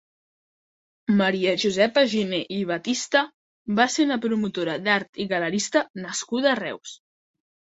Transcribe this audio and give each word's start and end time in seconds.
Maria 1.17 1.51
Josepa 1.63 2.03
Giner 2.13 2.39
i 2.55 2.57
Batista 2.71 3.21
va 3.81 3.87
ser 3.97 4.07
una 4.09 4.19
promotora 4.25 4.79
d'art 4.89 5.23
i 5.27 5.29
galerista 5.35 5.85
nascuda 6.09 6.53
a 6.55 6.57
Reus. 6.63 6.97